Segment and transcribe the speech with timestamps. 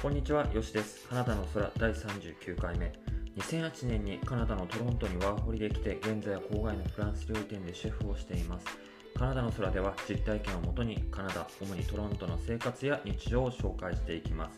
[0.00, 1.06] こんにちは、よしです。
[1.08, 2.90] カナダの空第39回目。
[3.36, 8.66] 2008年にカナダのトロントにワーホリで来て、現在は郊外のフランス料理店でシェフをしています。
[9.14, 14.50] カナダの空では実体験をもとにカナダ、主にトロントの生活や日常を紹介していきま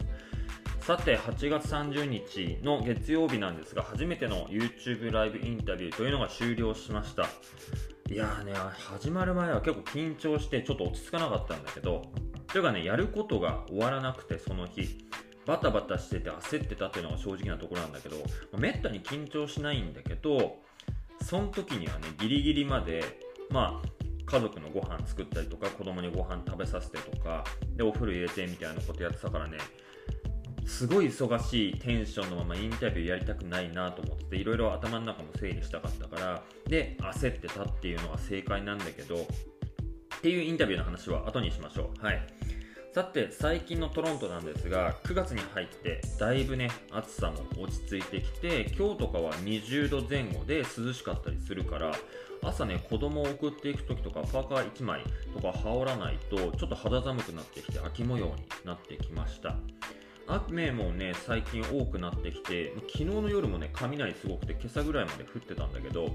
[0.79, 0.87] す。
[0.87, 7.27] さて、8月30日の月曜日なんですが、初めての YouTube ライブインタビューというのが終了しました。
[8.09, 12.03] いやーね、始まる前は結構緊張してちょっと落ち着かなかったんだけど、
[12.47, 15.05] というかね、やることが終わらなくて、その日。
[15.47, 18.23] バタバタしてて焦ってたっていうのが正直なところなんだけど、ま
[18.55, 20.57] あ、めったに緊張しないんだけど
[21.23, 23.03] その時にはねギリギリまで
[23.51, 23.89] まあ
[24.25, 27.45] 家族のご飯作ったりとか子供にご飯食べさせてとか
[27.77, 29.59] でお風呂入れてみたいなことやってたからね
[30.65, 42.05] すごい忙しいテンションのままインタビューやりたくないなと思ってていろいろ頭の中も整理したかったからで焦ってたっていうのが正解なんだけどっていうインタビューの話は後にしましょう。
[42.05, 42.23] はい。
[42.93, 51.93] さて最近のトロントなんですが9月に入ってだいぶね暑さも落ち着いてきて今日とかは20度前後で涼しかったりするから
[52.43, 55.01] 朝ね子供を送っていく時とかパーカー1枚
[55.35, 58.33] とか羽織らないとちょっと肌寒くなってきて秋模様に
[58.67, 59.57] なってきました。
[60.27, 66.11] 雨もね最近多くなってきて昨日の夜もね雷すごくて今朝ぐらいまで降ってたんだけど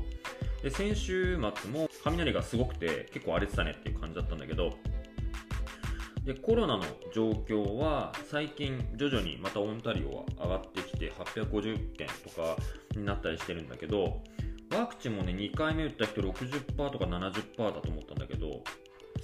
[0.64, 4.74] で先週末も雷がすごくて結構荒れてたねっていう感じだったんだけど
[6.28, 6.84] でコロナの
[7.14, 12.58] 状況は最近徐々にまたオンタリオは上がってきて850件とか
[12.98, 14.22] になったりしてるんだけど
[14.76, 18.62] ワクチンもね2回目打った人60%とか70%だと思ったんだけど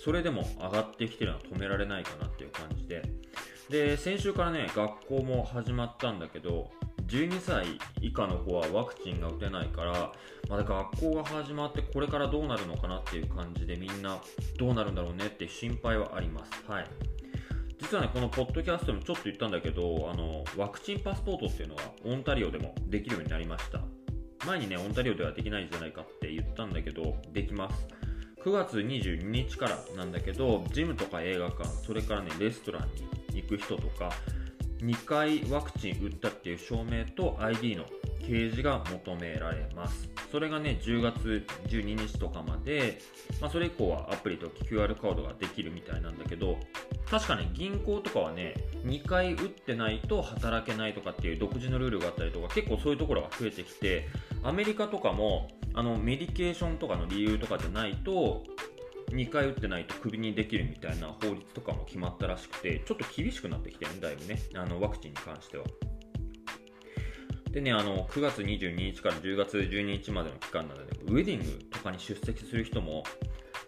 [0.02, 3.02] それでも上がってきてるのは止められないかなっていう感じで。
[3.70, 6.72] で先週からね学校も始まったんだけど
[7.08, 7.66] 12歳
[8.02, 10.12] 以下の子はワクチンが打てないから
[10.50, 14.20] まだ学校が始まってこれからどうなるのかなっていう感じでみんな
[14.58, 16.52] どうなるんだろうねって心配はあります。
[16.68, 16.86] はい
[17.84, 23.82] 実はね、このポッドキャストでもちょっと言ったんだけど、あのワクチンパスポートっていうのはオンタリオでもできるようになりました。
[24.46, 27.88] 前にね、オンタリオではできないんじゃないかって言ったんだけど、できます。
[28.44, 32.90] 9月22日からなんだけど、ジムとか映画館、それからね、レストラン
[33.34, 34.12] に行く人とか、
[34.84, 37.86] 2回ワクチン打ったっていう証明と ID の
[38.20, 40.10] 掲示が求められます。
[40.30, 43.00] それがね、10月12日とかまで、
[43.40, 46.58] まあ、それ以降はアプリと QR カードができるみたいなんだけど、
[47.10, 48.56] 確かね、銀行とかはね、
[48.86, 54.10] 2回打ってないと働けないとかっていう独自のルールがあったりとか、結構そういうところが増えてきて、
[54.44, 58.44] アメリカとかも、あのメディケーションとかの理由とかじゃないと、
[59.14, 65.66] 2回打ってないとクビにできるみたいな法律とかも決まったらしくて、ちょっと厳しくなってきてるんだいぶね、あのワクチンに関しては。
[67.52, 73.04] でね、あの9月22日から10月12日までの期間なので、ウェディングとかに出席する人も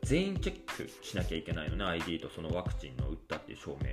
[0.03, 3.89] 全員チェックしなきゃいけないのね、ID とそのワクチンの打ったっていう証明。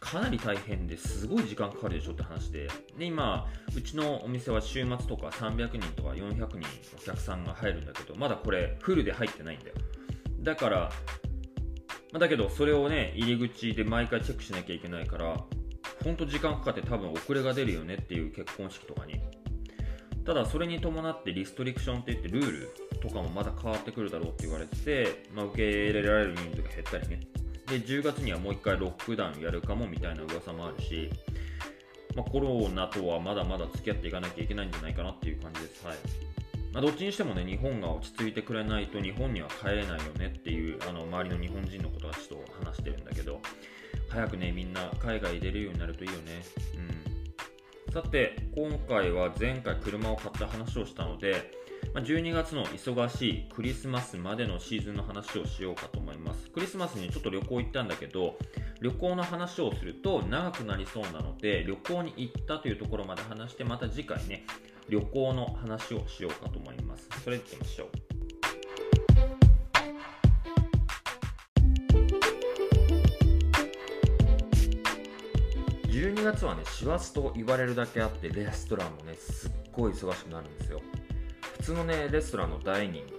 [0.00, 6.58] かなり大変ですごい時間かかるでしょって話でで今うちのお店は週末とか300人とか400人
[6.96, 9.74] お客さんが入るんだけどまだこれフルで入ってないんだよ
[10.48, 10.90] だから、
[12.10, 15.36] ま、だけどそれをね入り口で毎回チェックしなきゃいけないから
[16.02, 19.20] ほんと時間かかって多分遅れが出るよねっていう結婚式とかに。
[20.24, 22.70] ただそれに伴ってリストリクションって言ってルール
[23.00, 27.20] とかもまだ変わってくるだろうって言われてて、まあ、受け入れられる人数が減ったりね。
[27.66, 31.10] で10月にはもう1回ロックダウンやるかもみたいな噂もあるし、
[32.14, 35.86] まあ、コロナとはまだまだ付き合っていかなきゃいけないんじゃないかなっていう感じです。
[35.86, 35.96] はい。
[36.72, 43.40] まあ、どっちにしてもね、日本が落ち着いてくれないと日本には帰れないよねっていうあの周りの日本人の子たちと話してるんだけど、
[44.08, 46.42] 早くね、みんな海外出るようになるといいよね。
[47.86, 47.92] うん。
[47.92, 51.52] さて、今回は前回車を買った話をしたので、
[51.94, 56.50] まあ12月の忙しいクリスマスまでのシーズンの話をしようかと思います。
[56.50, 58.36] クリスマスにちょっと旅行行ったんだけど、
[58.80, 64.44] 旅行の話をすると長くなりそうなので、旅行に行ったというところまで話して、また次回ね、
[64.88, 67.08] 旅行の話をしようかと思います。
[67.22, 67.88] それでいきましょう。
[75.88, 80.80] 12月はね、師走と言われるだけあって、レストランもね、すっごい忙しくなるんですよ。
[81.58, 83.18] 普通のね、レストランのダイニング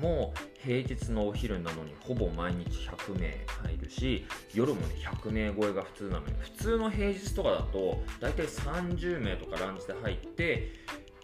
[0.00, 4.24] も平日のお昼なのにほぼ毎日100名入るし
[4.54, 10.72] 夜もね100名超えが普通なのに普通の平日とかだと大体30名とかランチで入って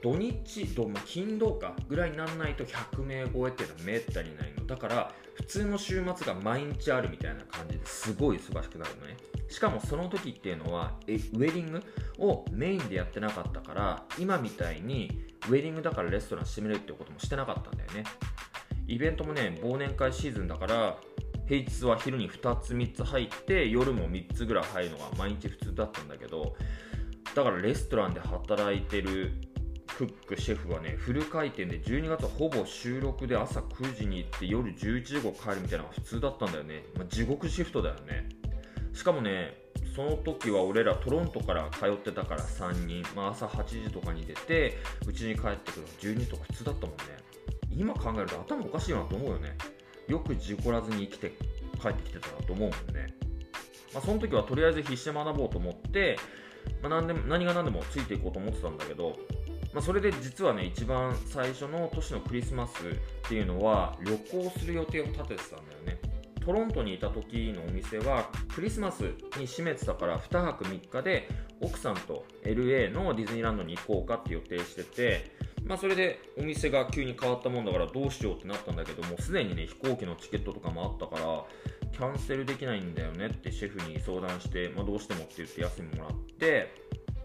[0.04, 9.16] 土日と、ま金土かぐらいにならないと100名超えっていうのはめったにないのだから普通の週末が毎日あるみたいな感じですごい忙しくなるのね。
[9.48, 11.82] しかもその時っていうのはえウェディング
[12.18, 15.10] をメインでやってなかったから今みたいに
[15.48, 18.04] ウェディングだからレストラン閉めるってこともしてなかったんだよね。
[18.86, 20.98] イベントもね忘年会シーズンだから
[21.48, 26.56] 平日は昼に2つ3つ入って夜も3つぐらい入るのが毎日普通だったんだけど
[27.34, 29.32] だからレストランで働いてる
[29.96, 38.28] クックシェフはねフル回転で12月ほぼ収録で朝9時に行って夜11時後帰るみたいなのが普通だったんだよね、まあ、地獄シフトだよね。
[38.92, 39.56] しかもね
[39.94, 47.02] その時は俺らトロントから通ってたから3人、まあ、朝8時とかに出てうちに帰ってくるの12時とか普通だったもんね。
[47.76, 49.56] 今考えると頭おかしいなと思うよね。
[50.08, 51.32] よく事故らずに生きて
[51.80, 53.14] 帰ってきてたなと思うもんね、
[53.92, 56.16] まあ、その時はとりあえず必死で学ぼうと思って、
[56.82, 59.16] まあ、何で何が何でもついていこうと思ってたんだけど
[59.74, 65.98] まあ、それで実はね一番最初の年のクリスマスっていうのは旅行する予定を立ててたんだよね。
[66.44, 69.00] トロントにいた時のお店はクリスマス
[69.38, 71.28] に閉めてたから2泊3日で
[71.60, 75.32] 奥さんと LA のディズニーランドに行こうかって予定してて
[75.64, 81.44] まあそれでお店が急に変わったもんだからどうしようってなったんだけどもうすでにね飛行機のチケットとかもあったから
[81.92, 86.74] キャンセルできないんだよねってシェフに相談して、まあ、どうしてもって言って休みもらって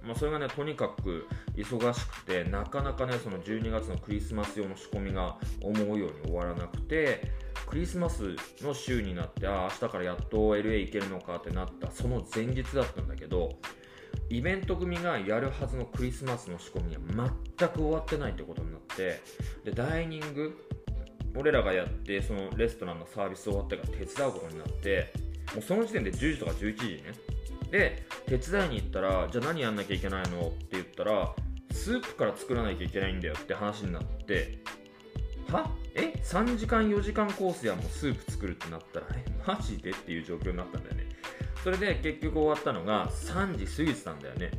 [0.09, 7.31] まあ、それがねとにかく忙しくてなかなかねその12月のクリスマス用の仕込みが思うように終わらなくて
[7.67, 13.51] クリスマスの週になってああ明日からやっと LA 行けるのかってなったその前日だったんだけど
[14.31, 19.21] イベント組がやるはずのクリスマスの仕込みは全く終わってないってことになって
[19.63, 20.57] でダイニング
[21.35, 25.13] 俺らがやってそのレストランのサービス終わってから手伝うことになって
[25.53, 27.13] もうその時点で10時とか11時ね
[27.71, 30.47] で手伝いに行ったらじゃあ何やんなきゃいけないの？
[30.47, 31.33] って言ったら
[31.71, 34.59] スープから作らなきゃいけないんだよって話になって
[35.51, 35.69] は？
[35.95, 39.25] え？3時間4時間コースやもうスープ作るってなったらえ？
[39.45, 39.91] マジで？
[39.91, 41.05] っていう状況になったんだよね。
[41.63, 44.51] それで結局終わったのが3時過ぎてたんだよね。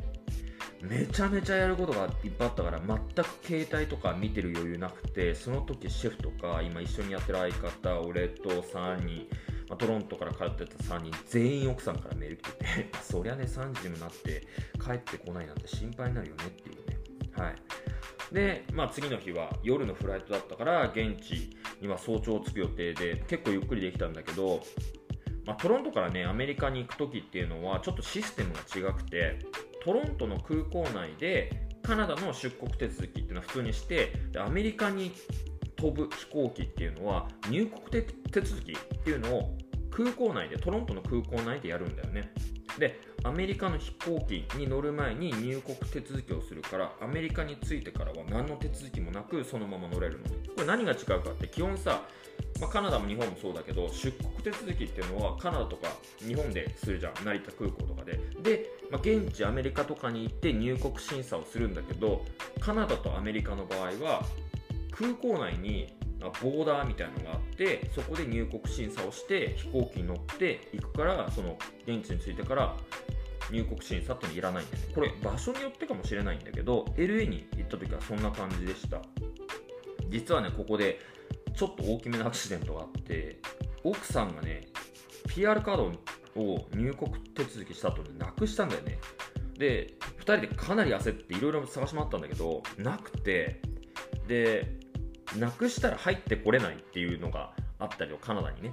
[0.81, 9.27] めちゃめちゃやることがいっぱいあったから全く携帯とか見てる余裕なくてその時シェフとか今一緒にやってる相方俺と3人
[9.71, 12.65] まあ、トロントから帰ってた3人全員奥さんからメール来てて
[13.01, 14.45] そりゃね3時にもなって
[14.83, 16.97] 帰ってこないなんて心配になるよねっていうね。
[17.37, 17.55] はい。
[18.33, 24.61] で、まあ、次の日は夜のフライトだったから現地には早朝着く予定で結構ゆっくりできたんだけど、
[25.45, 29.39] まあ、トロントからねアメリカに行く時っていうのはちょっとシステムが違くて
[29.85, 35.13] トロントの空港内でカナダの出国手続きっていうのは普通にしてアメリカに
[35.81, 39.57] 飛ぶ飛行機っていうのは入国手続きっていうのを
[39.89, 42.31] 空港内でトロントの空港内でやるんだよね。
[42.77, 50.25] でアメリカの飛行機に乗る前に入国手続きをするからアメリカに着いてからは何の手続きもなくそのまま乗れるの。
[50.25, 52.03] これ何が違うかって基本さ、
[52.61, 55.89] まあ、カナダも日本もそうだけど出国手続きっていうのはカナダとか
[56.19, 58.19] 日本でするじゃん成田空港とかで。
[58.41, 62.23] で、まあ、現地アメリカとかに行って入国審査をするんだけど
[62.59, 64.23] カナダとアメリカの場合は
[64.91, 71.57] 空港内にボーダーみたいなのがあってそこで入国審査をして飛行機に乗って行くからその
[71.87, 72.77] 現地に着いてから
[73.51, 74.93] 入国審査ってのいらないんだよね。
[74.93, 79.01] これ場所によってかもしれないんだけど LA に行った時はそんな感じでした。
[80.09, 80.99] 実はねここで
[81.55, 83.39] ちょっと大きめなアクシデントがあって
[83.83, 84.67] 奥さんがね
[85.27, 85.91] PR カード
[86.39, 88.99] を入国手続きした後になくしたんだよね。
[89.57, 93.59] で2人でかなり焦っていろいろ探し回ったんだけどなくて。
[94.27, 94.80] で
[95.37, 98.71] なくしたら入ってこれないっていうのがあったりカナダにね。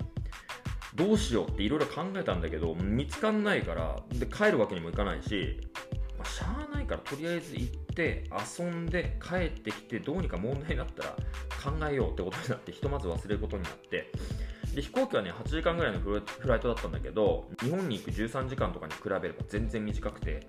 [0.95, 5.61] どうしようっていろいろ考えたんだけど見つかんないからで帰るわけにもいかないし、
[6.19, 8.25] まあ、しゃあないからとりあえず行って
[8.59, 11.11] 遊んで帰ってきてどうにか問題になったら
[11.63, 14.11] 考えようってことになってひとまず忘れることになって。
[14.75, 20.47] で飛行機はね8時間ぐらいのフライトだったんだけど日本に行く13時間とかに比べれば全然短くて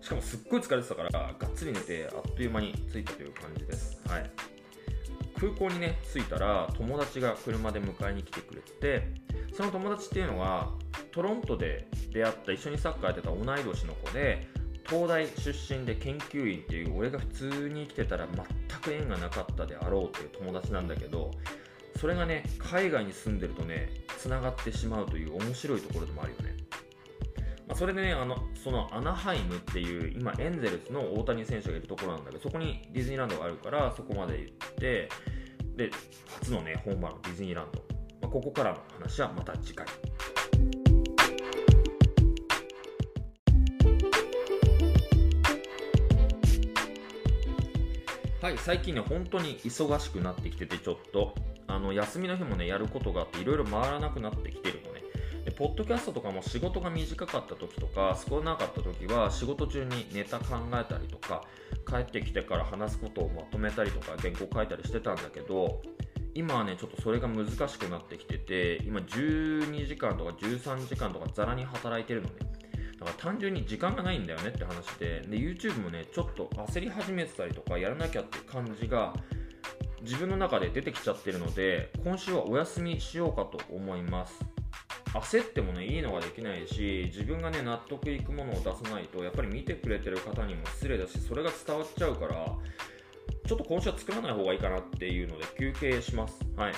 [0.00, 4.00] しかもすっごい疲れてたからがっつり寝てあっという間に着いたという感じです。
[4.06, 4.30] はい。
[5.38, 9.08] 空港にね着いたら友達が車で迎えに来てくれて
[9.56, 10.72] その友達っていうのは
[11.12, 14.46] トロントで出会った一緒にサッカーやってた同い年の子で
[14.88, 21.30] 東大出身で研究員っていう俺が普通に生きてたら全く縁がなかったであろうっていう友達なんだけど
[22.00, 26.56] それがね海外に住んでるとねつながってしまうという面白いところでもあるよね、
[27.78, 35.08] それでねあのそのアナハイムっていう今エンゼルスの大谷選手がいるところなんだけどそこにディズニーランドがあるからそこまで行って
[35.76, 35.90] で
[36.40, 37.78] 初のね本場のディズニーランド、
[38.20, 39.86] まあ、ここからの話はまた次回。
[48.42, 51.32] はい最近ね本当に忙しくなってきててちょっと。
[51.70, 54.80] あの休みの日もねやることがあっていろいろ回らなくなってきてる
[55.58, 61.42] ポッドキャストとかも仕事が短かった時とか少なかった時は仕事中にネタ考えたりとか
[61.84, 65.82] 帰ってきてから話すことをまとめたりとか原稿書いたりしてたんだけど
[66.32, 72.34] 今はねちょっとそれが難しくなってきてて今12時間とか13時間とかざらに働いてるのね。
[73.00, 79.12] だから単純に時間がないんだよねって話でで YouTube もねちょっと焦り始めてたりとかやらなきゃって感じが
[80.02, 84.57] 自分の中で出てきちゃってるので今週はお休みしようかと思います。
[85.14, 92.46] 焦ってもねいいのができないし自分がね納得いくものを出さないとやっぱり見てくれてる方にも失礼だしそれが伝わっちゃうから
[93.46, 96.38] ちょっと今週は作らない方がいいかなっていうので休憩します。
[96.56, 96.74] はい。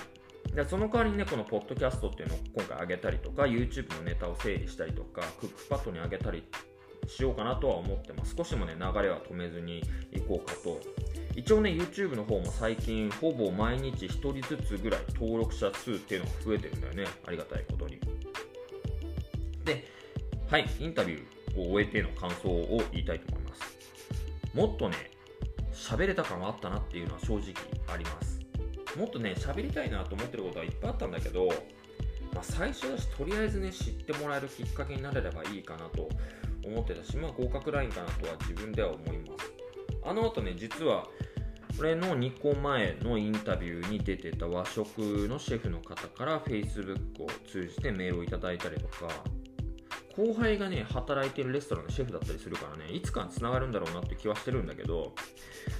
[0.55, 6.45] でその代わりにねこのポッドキャストっていうのを今回上げたりとか YouTube のネタを整理したりとかクックパッドにあげたり
[7.11, 8.35] しようかなとは思ってます。
[8.37, 10.81] 少しでもね流れは止めずにいこうかと。
[11.35, 17.05] 一応ね YouTube の方も最近ほぼ毎日1人ずつぐらい登録者数っていうのが増えてるんだよね。
[17.27, 17.99] ありがたいことに。
[19.65, 19.85] で
[20.49, 23.61] はいインタビューを終えての感想を言いたいと思います。
[24.55, 24.97] もっとね
[25.73, 27.55] 喋れた感はあったなっていうのは正直
[27.89, 28.41] あります。
[28.97, 31.49] もっとね喋りたいなと思ってることはいっぱいあったんだけど、
[32.35, 36.09] まあ、最初だしとりあえずね知ってもらえるきっかけになれればいいかなと
[36.65, 39.53] 思ってたし、まあ、合格ラインかなとは自分では思います。
[40.03, 41.07] あの後ね実は
[41.77, 49.09] これの2個前のインタビューに出てた和食のシェフの方から Facebook を通じてメールをいただいたりとか
[50.17, 55.15] 後輩がね働いてるレストランのシェフだったりするからねいつかつながるんだろうなって気はしてるんだけど、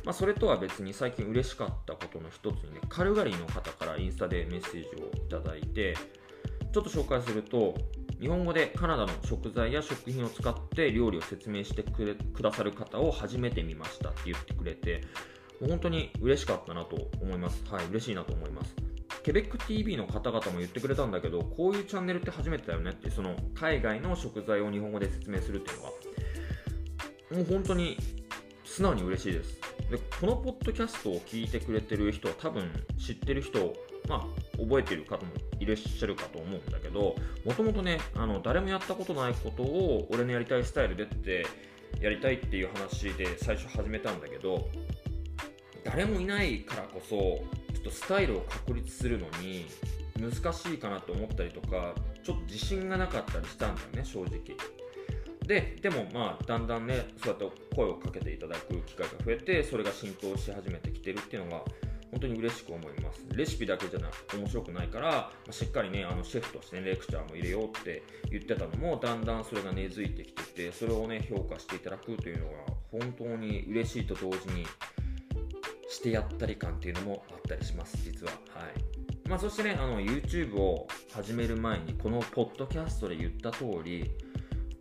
[0.05, 5.95] まあ、それとは別に最近嬉しかったことの一つにねカルガリーの方からインスタでメッセージをいただいて
[6.73, 7.75] ちょっと紹介すると
[8.21, 15.03] 日本語でカナダの食材や食品を使って料理を説明してくれくださる方を初めて見ましたって言ってくれて
[15.59, 17.63] もう本当に嬉しかったなと思います。
[17.71, 18.75] はい嬉しいなと思います。
[19.23, 25.91] ケベック TV の方々も言ってくれたんだけどこういうチャンネルって初めてだよねってその海外の食材を日本語で説明するっていうのは。
[27.33, 27.97] もう本当に
[28.65, 29.59] 素直に嬉しいです。
[29.91, 33.75] でこのポッドキャストを聞いてくれてる人は多分知ってる人
[34.09, 37.15] まあ覚えている方もいらっしゃるかと思うんだけど
[37.45, 41.47] もともとねあの誰もやったことないことを俺のやりたいスタイルでって
[42.01, 44.69] やりたいっていう話で最初始めたんだけど
[45.85, 47.17] 誰もいないからこそ
[47.75, 49.67] ちょっとスタイルを確立するのに
[50.21, 54.57] 難しいかなと思ったりとかちょっと自信がなかったりしたんだよね正直。
[55.47, 61.65] ででもまあだんだんねそうやって声をかけていただく機会が増えてそれが浸透し始めてきてるっていうのが
[62.11, 63.25] 本当に嬉しく思います。
[63.35, 72.53] レシピだけじゃなく面白くないから、まあ、しっかりねあのシェフとして、ね、レクチャーも入れようって言ってたのもだんだんそれが根付いてきててそれをね評価していただくというのが
[72.91, 74.67] 本当に嬉しいと同時に
[75.89, 78.33] してやったり感っていうのもあったりします実は。
[78.33, 79.29] はい。
[79.29, 84.11] まあ、そしてねあの YouTube を始める前にこのポッドキャストで言った通り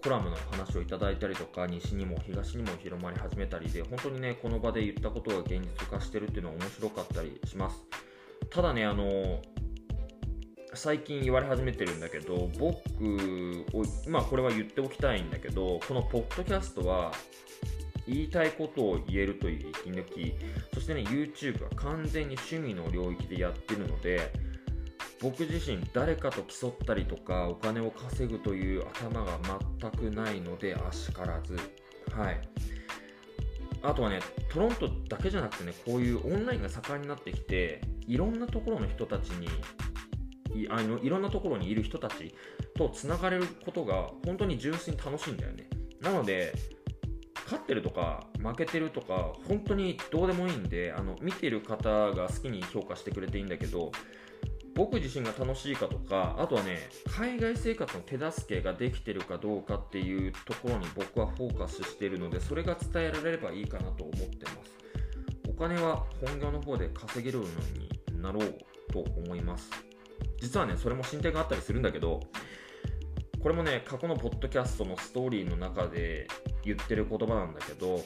[0.04, 7.84] コラムの話をいただいたりとか西にも東にも広まり始めたりで本当にねこの場で言ったことが現実化してるっていうのは面白かったりします。
[8.50, 9.42] ただねあの
[10.74, 17.12] 最近言われ始めてるんだけど僕をまあこれは言っておきたいんだけどこのポッドキャストは
[18.08, 20.34] 言いたいことを言えるという息抜き
[20.74, 24.32] そしてね YouTube は完全に趣味の領域でやってるので
[25.22, 29.38] 僕自身誰かと競ったりとかお金を稼ぐという頭が
[29.80, 31.58] 全くないのであしからず。
[32.12, 32.42] はい。
[33.82, 39.48] あとはねトロントだけじゃなくてねこういうオンラインが盛んになってきていろんなところの人たちに
[40.62, 42.34] いあのいろんなところにいる人たち
[42.76, 45.70] とつながれることが本当に純粋に楽しいんだよね。
[46.02, 46.54] なので
[47.46, 53.92] 勝ってるとか負けてるとか本当にどうでもいいんであの見てる方が好きに評価してくれていいんだけど
[54.80, 56.80] 僕自身が楽しいかとかあとはね
[57.14, 64.72] 海外生活の手助けができてるかどうかっていうところに僕はフォーカスしてるのでそれが伝えられればいいかなと思ってます。
[65.50, 68.58] お金は本業の方で稼げるようになろう
[68.94, 69.70] と思います。
[70.40, 72.22] 実はねそれも進展があったりするんだけど
[73.44, 76.30] これもね過去のポッドキャストのストーリーの中で
[76.64, 78.02] 言ってる言葉なんだけど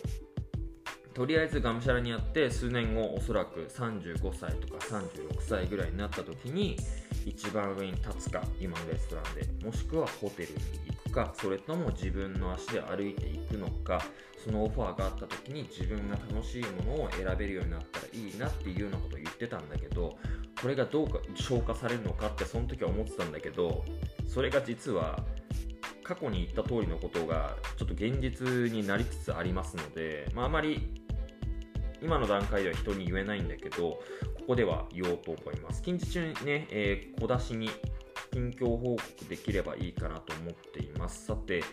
[1.13, 6.77] とりあえずがむしゃらにやって数年後おそらく35歳とか36歳ぐらいになった時に
[7.25, 10.55] 一番上に立つか今のレストランでもしくはホテルに
[10.87, 14.03] 行くかそれとも自分の足で歩いていくのか
[14.43, 20.17] そのオファーがあった時に自分が楽しいものを選べるようになったらいいなっていうようなことを言ってたんだけど
[20.61, 23.85] これがどうか消化されるのかってその時は思ってたんだけど
[24.27, 25.23] それが実は
[26.03, 31.02] 過去に言った通りのことがちょっと現実になりつつありますので、まあ、あまり
[32.03, 33.99] 今の段階では人に言えないんだけどこ
[34.47, 35.81] こでは言おうと思います。
[35.81, 37.69] 近日中にね、えー、小出しに
[38.33, 41.25] 近況報告できればいいかなと思っています。
[41.25, 41.63] さて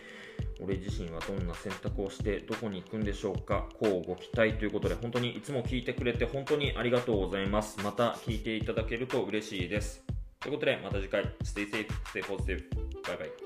[0.61, 3.67] 俺自身はどんな選択をしてどこに行くんでしょうか。
[3.79, 7.79] こうご期待ということで本当にいつも聞いてくれて本当にありがとうございます。
[7.83, 10.03] また聞いていただけると嬉しいです。
[10.39, 11.23] ということでまた次回。
[11.43, 12.63] Stay safe, stay positive.
[13.07, 13.40] バイバイ